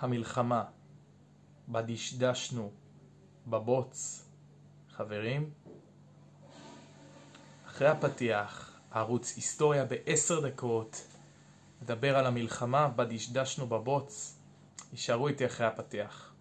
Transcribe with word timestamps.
המלחמה, 0.00 0.64
בה 1.68 1.82
דשדשנו 1.82 2.72
בבוץ, 3.46 4.24
חברים. 4.90 5.50
אחרי 7.66 7.88
הפתיח, 7.88 8.80
הערוץ 8.90 9.36
היסטוריה 9.36 9.84
בעשר 9.84 10.48
דקות, 10.48 11.06
נדבר 11.82 12.16
על 12.16 12.26
המלחמה, 12.26 12.88
בה 12.88 13.04
דשדשנו 13.04 13.66
בבוץ. 13.66 14.38
יישארו 14.92 15.28
איתי 15.28 15.46
אחרי 15.46 15.66
הפתיח. 15.66 16.34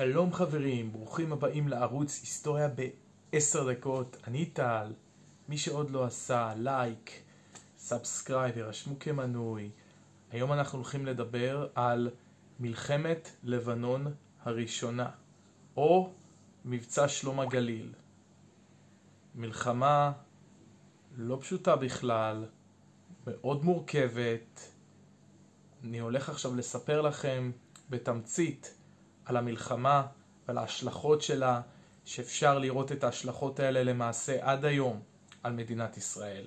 שלום 0.00 0.32
חברים, 0.32 0.92
ברוכים 0.92 1.32
הבאים 1.32 1.68
לערוץ 1.68 2.20
היסטוריה 2.20 2.68
בעשר 3.32 3.72
דקות. 3.72 4.16
אני 4.26 4.46
טל, 4.46 4.92
מי 5.48 5.58
שעוד 5.58 5.90
לא 5.90 6.04
עשה 6.04 6.52
לייק, 6.56 7.22
subscribe, 7.78 8.56
ירשמו 8.56 8.98
כמנוי. 8.98 9.70
היום 10.32 10.52
אנחנו 10.52 10.78
הולכים 10.78 11.06
לדבר 11.06 11.68
על 11.74 12.10
מלחמת 12.60 13.30
לבנון 13.44 14.14
הראשונה, 14.42 15.10
או 15.76 16.12
מבצע 16.64 17.08
שלום 17.08 17.40
הגליל. 17.40 17.92
מלחמה 19.34 20.12
לא 21.16 21.38
פשוטה 21.40 21.76
בכלל, 21.76 22.44
מאוד 23.26 23.64
מורכבת. 23.64 24.70
אני 25.84 25.98
הולך 25.98 26.28
עכשיו 26.28 26.54
לספר 26.54 27.00
לכם 27.00 27.50
בתמצית 27.90 28.79
על 29.30 29.36
המלחמה 29.36 30.06
ועל 30.48 30.58
ההשלכות 30.58 31.22
שלה, 31.22 31.60
שאפשר 32.04 32.58
לראות 32.58 32.92
את 32.92 33.04
ההשלכות 33.04 33.60
האלה 33.60 33.82
למעשה 33.82 34.36
עד 34.40 34.64
היום 34.64 35.00
על 35.42 35.52
מדינת 35.52 35.96
ישראל. 35.96 36.46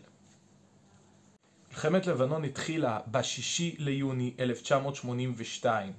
מלחמת 1.70 2.08
לבנון 2.08 2.44
התחילה 2.44 3.00
ב-6 3.12 3.62
ליוני 3.78 4.34
1982. 4.40 5.94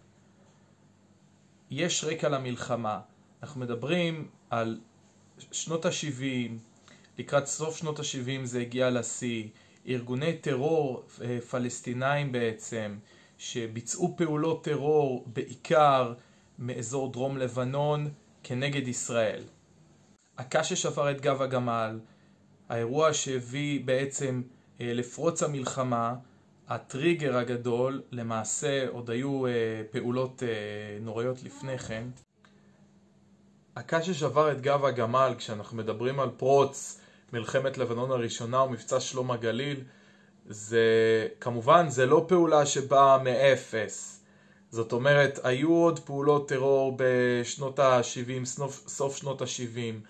יש 1.70 2.04
רקע 2.04 2.28
למלחמה. 2.28 3.00
אנחנו 3.42 3.60
מדברים 3.60 4.28
על 4.50 4.80
שנות 5.52 5.86
ה-70, 5.86 6.50
לקראת 7.18 7.46
סוף 7.46 7.76
שנות 7.76 7.98
ה-70 7.98 8.44
זה 8.44 8.60
הגיע 8.60 8.90
לשיא, 8.90 9.48
ארגוני 9.88 10.38
טרור 10.38 11.04
אה, 11.22 11.38
פלסטינאים 11.50 12.32
בעצם, 12.32 12.98
שביצעו 13.38 14.14
פעולות 14.16 14.64
טרור 14.64 15.24
בעיקר 15.26 16.14
מאזור 16.58 17.12
דרום 17.12 17.36
לבנון 17.36 18.10
כנגד 18.42 18.88
ישראל. 18.88 19.42
הקש 20.38 20.72
ששבר 20.72 21.10
את 21.10 21.20
גב 21.20 21.42
הגמל, 21.42 21.98
האירוע 22.68 23.12
שהביא 23.12 23.84
בעצם 23.84 24.42
אה, 24.80 24.92
לפרוץ 24.94 25.42
המלחמה, 25.42 26.14
הטריגר 26.68 27.36
הגדול, 27.36 28.02
למעשה 28.12 28.88
עוד 28.88 29.10
היו 29.10 29.46
אה, 29.46 29.52
פעולות 29.90 30.42
אה, 30.42 30.48
נוראיות 31.00 31.42
לפני 31.42 31.78
כן. 31.78 32.04
הקש 33.76 34.10
ששבר 34.10 34.52
את 34.52 34.60
גב 34.60 34.84
הגמל, 34.84 35.34
כשאנחנו 35.38 35.76
מדברים 35.76 36.20
על 36.20 36.30
פרוץ 36.36 37.00
מלחמת 37.32 37.78
לבנון 37.78 38.10
הראשונה 38.10 38.62
ומבצע 38.62 39.00
שלום 39.00 39.30
הגליל, 39.30 39.80
זה 40.46 40.82
כמובן 41.40 41.88
זה 41.88 42.06
לא 42.06 42.24
פעולה 42.28 42.66
שבאה 42.66 43.18
מאפס. 43.18 44.23
זאת 44.74 44.92
אומרת, 44.92 45.38
היו 45.42 45.72
עוד 45.72 45.98
פעולות 45.98 46.48
טרור 46.48 46.96
בשנות 46.96 47.78
ה-70, 47.78 48.44
סוף, 48.44 48.88
סוף 48.88 49.16
שנות 49.16 49.42
ה-70, 49.42 50.06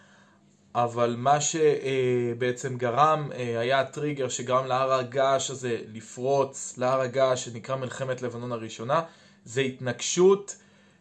אבל 0.74 1.14
מה 1.18 1.38
שבעצם 1.40 2.76
גרם, 2.76 3.28
אה, 3.34 3.60
היה 3.60 3.80
הטריגר 3.80 4.28
שגרם 4.28 4.66
להר 4.66 4.92
הגעש 4.92 5.50
הזה 5.50 5.78
לפרוץ, 5.92 6.74
להר 6.78 7.00
הגעש 7.00 7.44
שנקרא 7.44 7.76
מלחמת 7.76 8.22
לבנון 8.22 8.52
הראשונה, 8.52 9.02
זה 9.44 9.60
התנגשות 9.60 10.56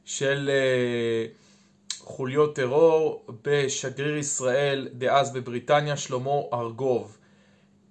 של 0.06 0.50
אה, 0.53 1.25
חוליות 2.00 2.56
טרור 2.56 3.25
בשגריר 3.44 4.18
ישראל 4.18 4.90
דאז 4.94 5.34
בבריטניה, 5.34 5.97
שלמה 5.97 6.31
ארגוב. 6.53 7.18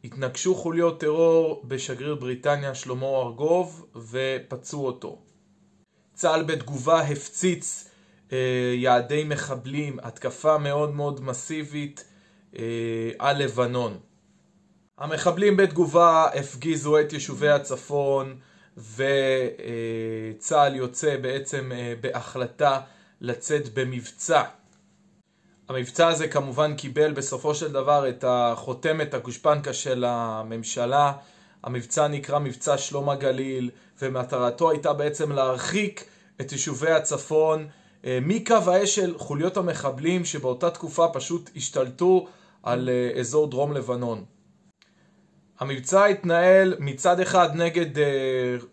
התנגשו 0.05 0.55
חוליות 0.55 1.01
טרור 1.01 1.63
בשגריר 1.65 2.15
בריטניה 2.15 2.75
שלמה 2.75 3.07
ארגוב 3.07 3.87
ופצעו 4.11 4.87
אותו. 4.87 5.19
צה"ל 6.23 6.43
בתגובה 6.43 7.01
הפציץ 7.01 7.89
אה, 8.33 8.39
יעדי 8.75 9.25
מחבלים, 9.25 9.99
התקפה 10.03 10.59
מאוד 10.59 10.95
מאוד 10.95 11.21
מסיבית 11.21 12.05
אה, 12.59 12.65
על 13.19 13.43
לבנון. 13.43 13.99
המחבלים 14.99 15.57
בתגובה 15.57 16.29
הפגיזו 16.35 17.01
את 17.01 17.13
יישובי 17.13 17.49
הצפון 17.49 18.37
וצה"ל 18.77 20.77
יוצא 20.77 21.17
בעצם 21.17 21.73
אה, 21.73 21.95
בהחלטה 22.01 22.81
לצאת 23.21 23.75
במבצע. 23.75 24.43
המבצע 25.69 26.09
הזה 26.09 26.29
כמובן 26.29 26.77
קיבל 26.77 27.13
בסופו 27.13 27.55
של 27.55 27.73
דבר 27.73 28.09
את 28.09 28.25
החותמת 28.29 29.15
הגושפנקה 29.15 29.73
של 29.73 30.05
הממשלה. 30.07 31.13
המבצע 31.65 32.09
נקרא 32.09 32.39
מבצע 32.39 32.79
שלום 32.79 33.09
הגליל 33.09 33.71
ומטרתו 34.03 34.71
הייתה 34.71 34.93
בעצם 34.93 35.33
להרחיק 35.33 36.12
את 36.41 36.53
יישובי 36.53 36.91
הצפון 36.91 37.69
אה, 38.05 38.19
מקו 38.23 38.55
האש 38.55 38.95
של 38.95 39.19
חוליות 39.19 39.57
המחבלים 39.57 40.25
שבאותה 40.25 40.71
תקופה 40.71 41.07
פשוט 41.13 41.51
השתלטו 41.57 42.27
על 42.63 42.89
אה, 42.89 43.21
אזור 43.21 43.51
דרום 43.51 43.73
לבנון. 43.73 44.25
המבצע 45.61 46.05
התנהל 46.05 46.75
מצד 46.79 47.21
אחד 47.21 47.49
נגד 47.55 47.99
אה, 47.99 48.05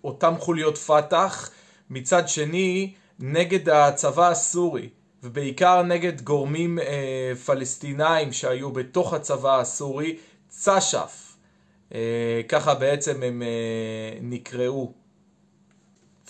אותם 0.04 0.34
חוליות 0.40 0.78
פת"ח, 0.78 1.50
מצד 1.90 2.28
שני 2.28 2.94
נגד 3.20 3.70
הצבא 3.70 4.30
הסורי 4.30 4.90
ובעיקר 5.24 5.82
נגד 5.82 6.22
גורמים 6.22 6.80
פלסטינאים 7.46 8.34
שהיו 8.34 8.72
בתוך 8.72 9.14
הצבא 9.14 9.60
הסורי, 9.60 10.18
צש"ף, 10.48 11.36
ככה 12.50 12.76
בעצם 12.76 13.24
הם 13.24 13.44
נקראו. 14.22 14.94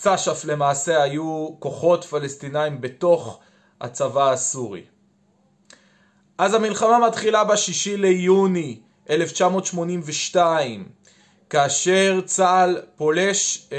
צש"ף 0.02 0.46
למעשה 0.46 1.04
היו 1.04 1.50
כוחות 1.60 2.04
פלסטינאים 2.04 2.82
בתוך 2.82 3.40
הצבא 3.82 4.32
הסורי. 4.32 4.82
אז 6.38 6.54
המלחמה 6.54 7.08
מתחילה 7.08 7.44
ב-6 7.44 7.98
ליוני 7.98 8.80
1982, 9.10 10.86
כאשר 11.50 12.22
צה"ל 12.26 12.82
פולש 12.96 13.68
אה, 13.72 13.78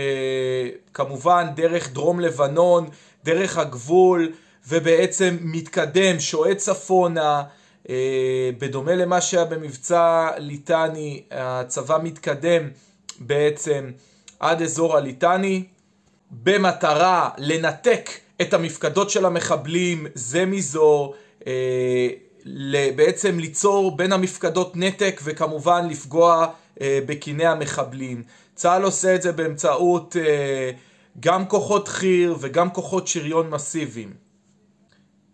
כמובן 0.95 1.47
דרך 1.57 1.93
דרום 1.93 2.21
לבנון, 2.21 2.89
דרך 3.25 3.59
הגבול, 3.59 4.33
ובעצם 4.69 5.37
מתקדם, 5.41 6.21
שועט 6.21 6.57
צפונה, 6.57 7.43
אה, 7.91 8.51
בדומה 8.59 8.95
למה 8.95 9.21
שהיה 9.21 9.45
במבצע 9.45 10.31
ליטני, 10.39 11.23
הצבא 11.31 11.99
מתקדם 12.03 12.69
בעצם 13.19 13.91
עד 14.41 14.63
אזור 14.63 14.97
הליטני. 14.97 15.65
במטרה 16.31 17.31
לנתק 17.39 18.11
את 18.43 18.55
המפקדות 18.55 19.11
של 19.11 19.25
המחבלים 19.25 20.07
זה 20.15 20.47
מזו, 20.47 21.13
אה, 21.47 22.09
בעצם 22.97 23.39
ליצור 23.39 23.97
בין 23.97 24.13
המפקדות 24.13 24.77
נתק 24.77 25.21
וכמובן 25.25 25.89
לפגוע 25.89 26.47
אה, 26.81 26.99
בקיני 27.07 27.47
המחבלים. 27.47 28.23
צה"ל 28.55 28.83
עושה 28.83 29.15
את 29.15 29.23
זה 29.23 29.33
באמצעות 29.33 30.17
אה, 30.17 30.71
גם 31.21 31.47
כוחות 31.47 31.89
חי"ר 31.89 32.37
וגם 32.41 32.71
כוחות 32.71 33.09
שריון 33.09 33.51
מסיביים. 33.51 34.13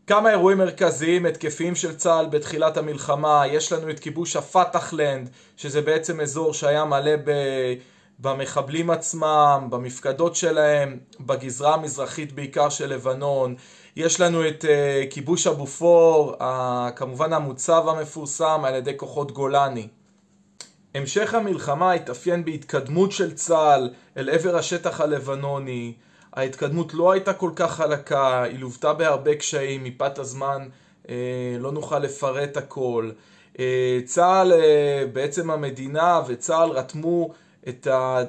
כמה 0.07 0.31
אירועים 0.31 0.59
מרכזיים 0.59 1.27
התקפיים 1.27 1.75
של 1.75 1.97
צה"ל 1.97 2.27
בתחילת 2.27 2.77
המלחמה, 2.77 3.43
יש 3.47 3.73
לנו 3.73 3.91
את 3.91 4.01
כיבוש 4.01 4.37
הפתחלנד, 4.37 5.31
שזה 5.57 5.83
בעצם 5.83 6.21
אזור 6.21 6.55
שהיה 6.55 6.85
מלא 6.85 7.17
ב... 7.25 7.31
במחבלים 8.19 8.91
עצמם, 8.91 9.67
במפקדות 9.71 10.37
שלהם, 10.37 10.99
בגזרה 11.21 11.75
המזרחית 11.75 12.33
בעיקר 12.33 12.69
של 12.69 12.95
לבנון. 12.95 13.55
יש 13.97 14.21
לנו 14.21 14.49
את 14.49 14.65
uh, 14.65 14.67
כיבוש 15.11 15.47
הבופור, 15.47 16.35
uh, 16.39 16.45
כמובן 16.97 17.33
המוצב 17.33 17.89
המפורסם 17.89 18.61
על 18.65 18.75
ידי 18.75 18.97
כוחות 18.97 19.33
גולני. 19.33 19.89
המשך 20.95 21.35
המלחמה 21.35 21.93
התאפיין 21.93 22.45
בהתקדמות 22.45 23.13
של 23.13 23.35
צה"ל 23.35 23.91
אל 24.17 24.31
עבר 24.31 24.57
השטח 24.57 25.01
הלבנוני. 25.01 25.95
ההתקדמות 26.33 26.95
לא 26.95 27.13
הייתה 27.13 27.33
כל 27.33 27.51
כך 27.57 27.73
חלקה, 27.73 28.43
היא 28.43 28.59
לוותה 28.59 28.93
בהרבה 28.93 29.35
קשיים, 29.35 29.85
מפאת 29.85 30.19
הזמן 30.19 30.69
uh, 31.05 31.09
לא 31.59 31.73
נוכל 31.73 31.99
לפרט 31.99 32.57
הכל. 32.57 33.11
Uh, 33.55 33.59
צה"ל, 34.05 34.53
uh, 34.53 34.57
בעצם 35.13 35.51
המדינה 35.51 36.21
וצה"ל 36.27 36.71
רתמו 36.71 37.31
את 37.69 37.87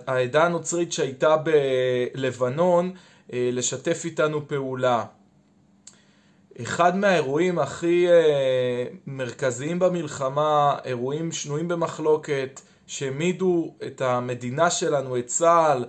העדה 0.07 0.43
הנוצרית 0.43 0.93
שהייתה 0.93 1.35
בלבנון 1.37 2.91
לשתף 3.33 4.01
איתנו 4.05 4.47
פעולה. 4.47 5.05
אחד 6.61 6.97
מהאירועים 6.97 7.59
הכי 7.59 8.07
מרכזיים 9.07 9.79
במלחמה, 9.79 10.77
אירועים 10.85 11.31
שנויים 11.31 11.67
במחלוקת, 11.67 12.61
שהעמידו 12.87 13.75
את 13.87 14.01
המדינה 14.01 14.69
שלנו, 14.69 15.17
את 15.17 15.25
צה"ל 15.25 15.85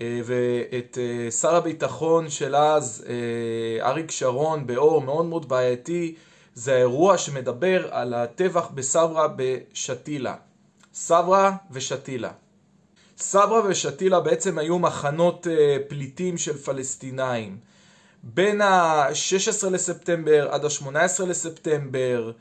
ואת 0.00 0.98
שר 1.40 1.54
הביטחון 1.56 2.30
של 2.30 2.56
אז, 2.56 3.04
אריק 3.80 4.10
שרון, 4.10 4.66
באור 4.66 5.00
מאוד 5.00 5.26
מאוד 5.26 5.48
בעייתי, 5.48 6.14
זה 6.54 6.74
האירוע 6.74 7.18
שמדבר 7.18 7.88
על 7.90 8.14
הטבח 8.14 8.68
בסברה 8.74 9.28
בשתילה. 9.36 10.34
סברה 10.94 11.56
ושתילה. 11.70 12.30
סברה 13.20 13.60
ושתילה 13.68 14.20
בעצם 14.20 14.58
היו 14.58 14.78
מחנות 14.78 15.46
פליטים 15.88 16.38
של 16.38 16.58
פלסטינאים. 16.58 17.58
בין 18.22 18.60
ה-16 18.60 19.70
לספטמבר 19.70 20.48
עד 20.50 20.64
ה-18 20.64 21.24
לספטמבר, 21.26 22.32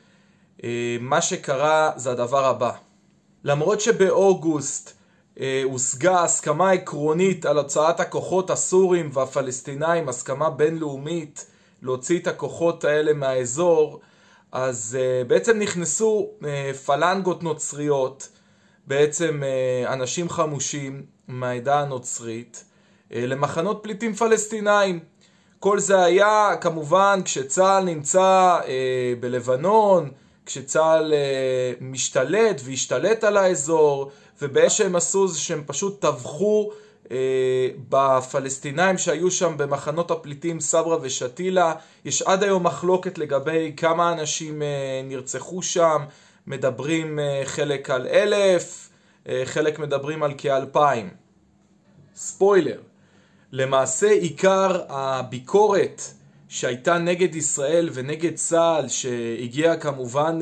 מה 1.00 1.21
שקרה 1.21 1.91
זה 1.95 2.12
הדבר 2.12 2.45
הבא. 2.45 2.71
למרות 3.44 3.81
שבאוגוסט 3.81 4.94
הושגה 5.63 6.24
הסכמה 6.24 6.71
עקרונית 6.71 7.45
על 7.45 7.57
הוצאת 7.57 8.00
הכוחות 8.00 8.50
הסורים 8.50 9.09
והפלסטינאים, 9.13 10.09
הסכמה 10.09 10.50
בינלאומית 10.50 11.45
להוציא 11.81 12.19
את 12.19 12.27
הכוחות 12.27 12.83
האלה 12.83 13.13
מהאזור, 13.13 14.00
אז 14.51 14.97
בעצם 15.27 15.59
נכנסו 15.59 16.30
פלנגות 16.85 17.44
נוצריות, 17.44 18.30
בעצם 18.87 19.43
אנשים 19.87 20.29
חמושים 20.29 21.03
מהעדה 21.27 21.79
הנוצרית, 21.79 22.63
למחנות 23.11 23.79
פליטים 23.83 24.13
פלסטינאים. 24.13 24.99
כל 25.59 25.79
זה 25.79 26.03
היה 26.03 26.51
כמובן 26.61 27.19
כשצה"ל 27.25 27.83
נמצא 27.83 28.59
בלבנון, 29.19 30.11
כשצה"ל 30.45 31.13
משתלט 31.81 32.61
והשתלט 32.63 33.23
על 33.23 33.37
האזור, 33.37 34.11
ובאמת 34.41 34.71
שהם 34.71 34.95
עשו 34.95 35.27
זה 35.27 35.39
שהם 35.39 35.63
פשוט 35.65 36.01
טבחו 36.01 36.71
בפלסטינאים 37.89 38.97
שהיו 38.97 39.31
שם 39.31 39.57
במחנות 39.57 40.11
הפליטים 40.11 40.59
סברה 40.59 40.97
ושתילה. 41.01 41.73
יש 42.05 42.21
עד 42.21 42.43
היום 42.43 42.63
מחלוקת 42.63 43.17
לגבי 43.17 43.73
כמה 43.77 44.13
אנשים 44.13 44.61
נרצחו 45.03 45.61
שם, 45.61 46.01
מדברים 46.47 47.19
חלק 47.45 47.89
על 47.89 48.07
אלף, 48.07 48.89
חלק 49.45 49.79
מדברים 49.79 50.23
על 50.23 50.33
כאלפיים. 50.38 51.09
ספוילר, 52.15 52.79
למעשה 53.51 54.09
עיקר 54.09 54.81
הביקורת 54.89 56.01
שהייתה 56.49 56.97
נגד 56.97 57.35
ישראל 57.35 57.89
ונגד 57.94 58.35
צה"ל, 58.35 58.88
שהגיעה 58.88 59.77
כמובן 59.77 60.39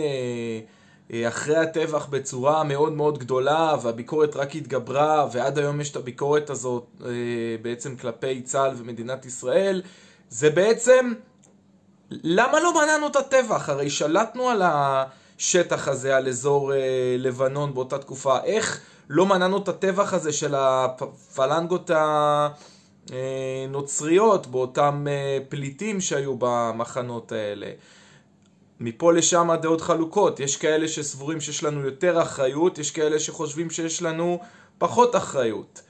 אחרי 1.28 1.57
הטבח 1.57 2.06
בצורה 2.06 2.63
מאוד 2.63 2.94
מאוד 2.94 3.18
גדולה, 3.18 3.75
והביקורת 3.81 4.36
רק 4.36 4.56
התגברה, 4.56 5.28
ועד 5.31 5.60
היום 5.60 5.81
יש 5.81 5.92
את 5.92 5.96
הביקורת 5.96 6.50
הזאת 6.50 7.02
בעצם 7.62 7.96
כלפי 7.96 8.42
צה"ל 8.42 8.74
ומדינת 8.78 9.25
ישראל, 9.25 9.81
זה 10.30 10.50
בעצם 10.50 11.13
למה 12.12 12.60
לא 12.60 12.74
מנענו 12.74 13.07
את 13.07 13.16
הטבח? 13.16 13.69
הרי 13.69 13.90
שלטנו 13.90 14.50
על 14.50 14.62
השטח 15.40 15.88
הזה, 15.88 16.18
על 16.18 16.28
אזור 16.28 16.72
לבנון 17.18 17.74
באותה 17.74 17.98
תקופה, 17.98 18.44
איך 18.44 18.82
לא 19.10 19.26
מנענו 19.26 19.58
את 19.58 19.68
הטבח 19.68 20.14
הזה 20.14 20.34
של 20.34 20.56
הפלנגות 20.58 21.92
הנוצריות 23.12 24.48
באותם 24.48 25.06
פליטים 25.50 26.02
שהיו 26.02 26.36
במחנות 26.40 27.32
האלה? 27.32 27.68
מפה 28.80 29.14
לשם 29.14 29.50
הדעות 29.50 29.82
חלוקות, 29.82 30.40
יש 30.40 30.58
כאלה 30.58 30.88
שסבורים 30.88 31.42
שיש 31.42 31.64
לנו 31.64 31.81
יותר 31.81 32.22
אחריות, 32.22 32.78
יש 32.78 32.92
כאלה 32.92 33.20
שחושבים 33.20 33.70
שיש 33.70 34.02
לנו 34.02 34.40
פחות 34.78 35.16
אחריות. 35.16 35.81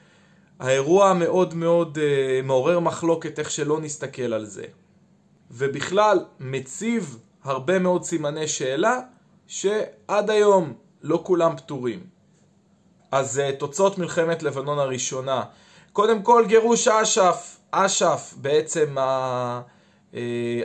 האירוע 0.60 1.14
מאוד 1.14 1.54
מאוד 1.54 1.98
מעורר 2.44 2.80
מחלוקת 2.80 3.40
איך 3.40 3.52
שלא 3.52 3.80
נסתכל 3.80 4.34
על 4.34 4.46
זה. 4.46 4.66
ובכלל 5.52 6.26
מציב 6.40 7.18
הרבה 7.44 7.80
מאוד 7.80 8.04
סימני 8.04 8.48
שאלה 8.48 9.00
שעד 9.48 10.30
היום 10.30 10.74
לא 11.02 11.22
כולם 11.24 11.58
פתורים. 11.58 12.04
אז 13.12 13.42
תוצאות 13.58 13.98
מלחמת 13.98 14.44
לבנון 14.44 14.80
הראשונה. 14.80 15.44
קודם 15.94 16.22
כל 16.22 16.46
גירוש 16.48 16.88
אש"ף, 16.88 17.58
אש"ף 17.72 18.34
בעצם 18.38 18.96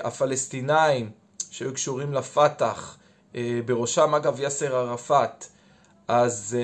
הפלסטינאים 0.05 1.11
שהיו 1.51 1.75
קשורים 1.75 2.13
לפת"ח, 2.15 2.99
בראשם 3.67 4.15
אגב 4.15 4.41
יאסר 4.41 4.77
ערפאת, 4.77 5.47
אז 6.09 6.57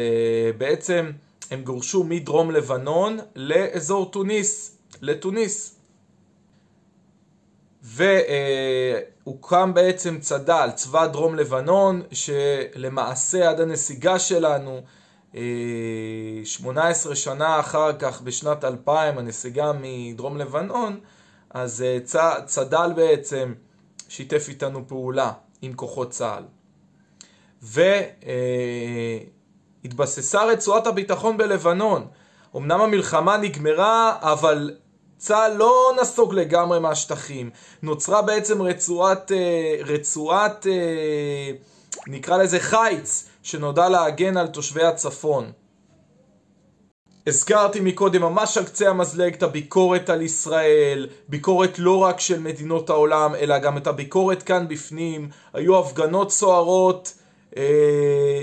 בעצם 0.59 1.11
הם 1.51 1.63
גורשו 1.63 2.05
מדרום 2.05 2.51
לבנון 2.51 3.19
לאזור 3.35 4.11
תוניס, 4.11 4.77
לתוניס. 5.01 5.76
והוקם 7.87 9.75
בעצם 9.75 10.19
צד"ל, 10.21 10.71
צבא 10.75 11.07
דרום 11.07 11.35
לבנון, 11.35 12.03
שלמעשה 12.13 13.49
עד 13.51 13.61
הנסיגה 13.61 14.19
שלנו, 14.19 14.81
18 16.45 17.15
שנה 17.15 17.61
אחר 17.61 17.93
כך, 17.99 18.21
בשנת 18.21 18.65
2000, 18.65 19.19
הנסיגה 19.19 19.73
מדרום 19.81 20.37
לבנון, 20.37 21.01
אז 21.51 21.85
צד"ל 22.47 22.93
בעצם 22.97 23.55
שיתף 24.09 24.47
איתנו 24.49 24.89
פעולה 24.89 25.33
עם 25.63 25.73
כוחות 25.75 26.11
צה"ל. 26.11 26.45
והתבססה 29.83 30.45
רצועת 30.45 30.87
הביטחון 30.87 31.37
בלבנון. 31.37 32.07
אמנם 32.57 32.81
המלחמה 32.81 33.37
נגמרה, 33.37 34.17
אבל 34.21 34.77
צה"ל 35.19 35.53
לא 35.57 35.93
נסוג 36.01 36.35
לגמרי 36.35 36.81
מהשטחים. 36.81 37.51
נוצרה 37.83 38.23
בעצם 38.23 38.63
רצועת, 38.63 39.33
רצועת, 39.85 40.67
נקרא 42.07 42.37
לזה 42.37 42.61
חיץ, 42.61 43.29
שנודע 43.43 43.89
להגן 43.89 44.37
על 44.37 44.47
תושבי 44.47 44.83
הצפון. 44.83 45.53
הזכרתי 47.27 47.81
מקודם 47.81 48.23
ממש 48.23 48.59
על 48.59 48.65
קצה 48.65 48.89
המזלג 48.89 49.35
את 49.35 49.43
הביקורת 49.43 50.11
על 50.11 50.23
ישראל, 50.23 51.09
ביקורת 51.29 51.79
לא 51.79 51.99
רק 51.99 52.21
של 52.21 52.41
מדינות 52.41 52.91
העולם, 52.91 53.35
אלא 53.35 53.59
גם 53.59 53.77
את 53.77 53.87
הביקורת 53.87 54.43
כאן 54.43 54.69
בפנים. 54.69 55.29
היו 55.55 55.79
הפגנות 55.79 56.33
סוערות 56.33 57.15
אה, 57.57 58.43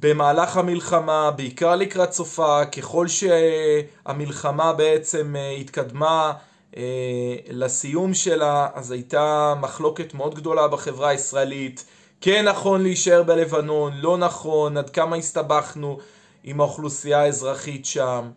במהלך 0.00 0.56
המלחמה, 0.56 1.30
בעיקר 1.30 1.76
לקראת 1.76 2.12
סופה, 2.12 2.64
ככל 2.64 3.06
שהמלחמה 3.08 4.72
בעצם 4.72 5.34
התקדמה 5.60 6.32
אה, 6.76 7.36
לסיום 7.50 8.14
שלה, 8.14 8.68
אז 8.74 8.90
הייתה 8.90 9.54
מחלוקת 9.60 10.14
מאוד 10.14 10.34
גדולה 10.34 10.68
בחברה 10.68 11.08
הישראלית. 11.08 11.84
כן 12.20 12.48
נכון 12.48 12.82
להישאר 12.82 13.22
בלבנון, 13.22 13.92
לא 13.96 14.18
נכון, 14.18 14.76
עד 14.76 14.90
כמה 14.90 15.16
הסתבכנו. 15.16 15.98
עם 16.44 16.60
האוכלוסייה 16.60 17.22
האזרחית 17.22 17.86
שם. 17.86 18.30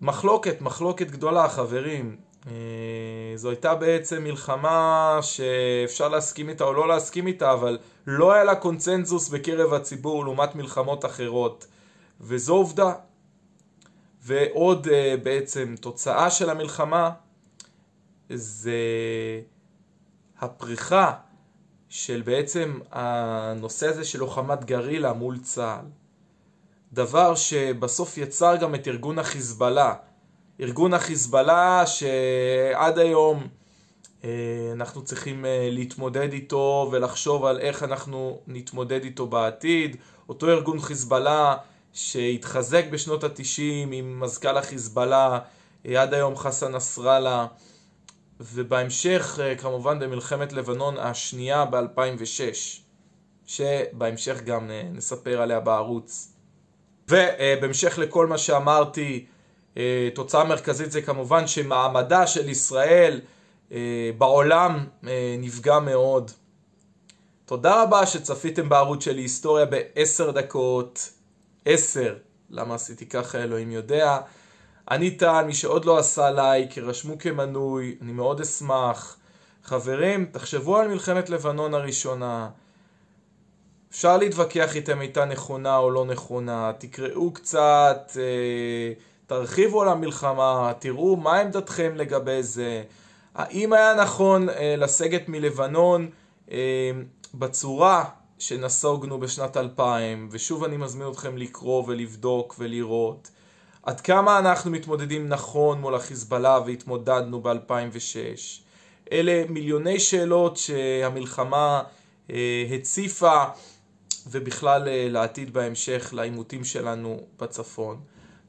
מחלוקת, 0.00 0.60
מחלוקת 0.60 1.10
גדולה 1.10 1.48
חברים. 1.48 2.16
זו 3.36 3.50
הייתה 3.50 3.74
בעצם 3.74 4.24
מלחמה 4.24 5.18
שאפשר 5.22 6.08
להסכים 6.08 6.48
איתה 6.48 6.64
או 6.64 6.72
לא 6.72 6.88
להסכים 6.88 7.26
איתה, 7.26 7.52
אבל 7.52 7.78
לא 8.06 8.32
היה 8.32 8.44
לה 8.44 8.54
קונצנזוס 8.54 9.28
בקרב 9.28 9.74
הציבור 9.74 10.24
לעומת 10.24 10.54
מלחמות 10.54 11.04
אחרות. 11.04 11.66
וזו 12.20 12.54
עובדה. 12.54 12.92
ועוד 14.22 14.88
בעצם 15.22 15.74
תוצאה 15.80 16.30
של 16.30 16.50
המלחמה 16.50 17.10
זה 18.30 18.72
הפריחה 20.40 21.12
של 21.88 22.22
בעצם 22.24 22.78
הנושא 22.92 23.88
הזה 23.88 24.04
של 24.04 24.18
לוחמת 24.18 24.64
גרילה 24.64 25.12
מול 25.12 25.38
צה"ל. 25.38 25.86
דבר 26.92 27.34
שבסוף 27.34 28.18
יצר 28.18 28.56
גם 28.56 28.74
את 28.74 28.88
ארגון 28.88 29.18
החיזבאללה. 29.18 29.94
ארגון 30.60 30.94
החיזבאללה 30.94 31.84
שעד 31.86 32.98
היום 32.98 33.46
אנחנו 34.72 35.04
צריכים 35.04 35.44
להתמודד 35.70 36.32
איתו 36.32 36.88
ולחשוב 36.92 37.44
על 37.44 37.60
איך 37.60 37.82
אנחנו 37.82 38.40
נתמודד 38.46 39.04
איתו 39.04 39.26
בעתיד. 39.26 39.96
אותו 40.28 40.48
ארגון 40.48 40.80
חיזבאללה 40.80 41.56
שהתחזק 41.92 42.84
בשנות 42.90 43.24
התשעים 43.24 43.92
עם 43.92 44.20
מזכ"ל 44.20 44.56
החיזבאללה 44.56 45.38
עד 45.96 46.14
היום 46.14 46.36
חסן 46.36 46.74
נסראללה 46.74 47.46
ובהמשך 48.40 49.38
כמובן 49.58 49.98
במלחמת 49.98 50.52
לבנון 50.52 50.98
השנייה 50.98 51.64
ב-2006 51.64 52.80
שבהמשך 53.46 54.40
גם 54.44 54.70
נספר 54.92 55.42
עליה 55.42 55.60
בערוץ 55.60 56.32
ובהמשך 57.08 57.98
לכל 57.98 58.26
מה 58.26 58.38
שאמרתי, 58.38 59.26
אה, 59.26 59.37
תוצאה 60.14 60.44
מרכזית 60.44 60.92
זה 60.92 61.02
כמובן 61.02 61.46
שמעמדה 61.46 62.26
של 62.26 62.48
ישראל 62.48 63.20
אה, 63.72 64.10
בעולם 64.18 64.86
אה, 65.06 65.36
נפגע 65.38 65.78
מאוד. 65.78 66.30
תודה 67.44 67.82
רבה 67.82 68.06
שצפיתם 68.06 68.68
בערוץ 68.68 69.04
שלי 69.04 69.22
היסטוריה 69.22 69.66
בעשר 69.66 70.30
דקות. 70.30 71.12
עשר. 71.64 72.14
למה 72.50 72.74
עשיתי 72.74 73.06
ככה 73.06 73.38
אלוהים 73.38 73.72
יודע. 73.72 74.18
אני 74.90 75.10
טל, 75.10 75.44
מי 75.46 75.54
שעוד 75.54 75.84
לא 75.84 75.98
עשה 75.98 76.30
לייק, 76.30 76.78
רשמו 76.78 77.18
כמנוי, 77.18 77.96
אני 78.02 78.12
מאוד 78.12 78.40
אשמח. 78.40 79.16
חברים, 79.64 80.26
תחשבו 80.32 80.76
על 80.76 80.88
מלחמת 80.88 81.30
לבנון 81.30 81.74
הראשונה. 81.74 82.50
אפשר 83.90 84.16
להתווכח 84.16 84.76
איתם 84.76 85.00
הייתה 85.00 85.24
נכונה 85.24 85.76
או 85.76 85.90
לא 85.90 86.04
נכונה, 86.04 86.72
תקראו 86.78 87.32
קצת, 87.32 88.12
אה, 88.16 88.92
תרחיבו 89.28 89.82
על 89.82 89.88
המלחמה, 89.88 90.72
תראו 90.78 91.16
מה 91.16 91.40
עמדתכם 91.40 91.92
לגבי 91.96 92.42
זה. 92.42 92.82
האם 93.34 93.72
היה 93.72 93.94
נכון 93.94 94.48
אה, 94.48 94.74
לסגת 94.78 95.28
מלבנון 95.28 96.10
אה, 96.50 96.90
בצורה 97.34 98.04
שנסוגנו 98.38 99.20
בשנת 99.20 99.56
2000, 99.56 100.28
ושוב 100.30 100.64
אני 100.64 100.76
מזמין 100.76 101.08
אתכם 101.08 101.36
לקרוא 101.36 101.84
ולבדוק 101.86 102.54
ולראות 102.58 103.30
עד 103.82 104.00
כמה 104.00 104.38
אנחנו 104.38 104.70
מתמודדים 104.70 105.28
נכון 105.28 105.80
מול 105.80 105.94
החיזבאללה 105.94 106.58
והתמודדנו 106.66 107.40
ב-2006. 107.40 108.62
אלה 109.12 109.44
מיליוני 109.48 110.00
שאלות 110.00 110.56
שהמלחמה 110.56 111.82
אה, 112.30 112.64
הציפה 112.74 113.44
ובכלל 114.26 114.88
אה, 114.88 115.06
לעתיד 115.10 115.52
בהמשך 115.52 116.10
לעימותים 116.12 116.64
שלנו 116.64 117.20
בצפון. 117.40 118.00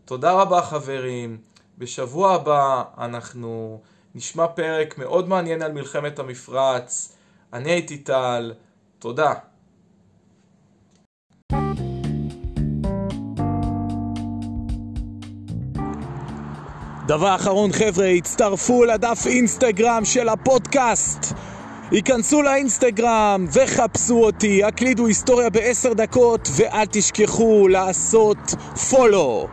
תודה 0.10 0.32
רבה 0.32 0.62
חברים, 0.62 1.38
בשבוע 1.78 2.34
הבא 2.34 2.84
אנחנו 2.98 3.82
נשמע 4.16 4.48
פרק 4.48 4.98
מאוד 4.98 5.28
מעניין 5.30 5.62
על 5.62 5.72
מלחמת 5.72 6.20
המפרץ. 6.20 7.16
אני 7.54 7.72
הייתי 7.72 7.98
טל, 7.98 8.54
תודה. 9.00 9.34
דבר 17.08 17.36
אחרון 17.36 17.72
חבר'ה, 17.72 18.08
הצטרפו 18.08 18.86
לדף 18.86 19.24
אינסטגרם 19.25 20.06
של 20.06 20.30
הפודקאסט 20.30 21.34
היכנסו 21.92 22.42
לאינסטגרם 22.42 23.46
וחפשו 23.54 24.24
אותי, 24.24 24.63
הקלידו 24.63 25.08
היסטוריה 25.08 25.50
בעשר 25.50 25.94
דקות 25.94 26.50
ואל 26.56 26.86
תשכחו 26.86 27.68
לעשות 27.68 28.38
פולו 28.89 29.48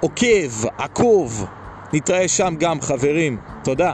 עוקב, 0.00 0.66
עקוב 0.78 1.46
נתראה 1.92 2.28
שם 2.28 2.54
גם 2.58 2.80
חברים, 2.80 3.36
תודה 3.64 3.92